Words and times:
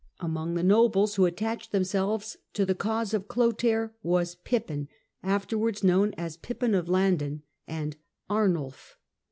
Among 0.19 0.55
the 0.55 0.63
nobles 0.63 1.13
who 1.13 1.27
attached 1.27 1.71
themselves 1.71 2.35
to 2.53 2.65
the 2.65 2.73
cause 2.73 3.13
of 3.13 3.27
Clotair 3.27 3.93
were 4.01 4.25
Pippin, 4.43 4.87
afterwards 5.21 5.83
known 5.83 6.15
as 6.17 6.37
Pippin 6.37 6.73
of 6.73 6.89
Landen, 6.89 7.43
and 7.67 7.95
Arnulf. 8.27 8.97